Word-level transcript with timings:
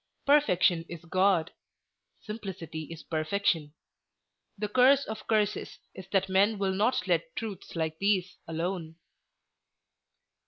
Perfection 0.25 0.83
is 0.89 1.05
God; 1.05 1.51
simplicity 2.19 2.87
is 2.91 3.03
perfection. 3.03 3.75
The 4.57 4.67
curse 4.67 5.05
of 5.05 5.27
curses 5.27 5.77
is 5.93 6.07
that 6.11 6.27
men 6.27 6.57
will 6.57 6.73
not 6.73 7.07
let 7.07 7.35
truths 7.35 7.75
like 7.75 7.99
these 7.99 8.37
alone." 8.47 8.95